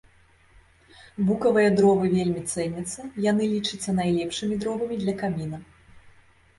Букавыя 1.27 1.69
дровы 1.77 2.05
вельмі 2.17 2.41
цэняцца, 2.55 3.01
яны 3.29 3.43
лічацца 3.55 3.97
найлепшымі 4.01 4.55
дровамі 4.65 4.95
для 5.07 5.13
каміна. 5.25 5.67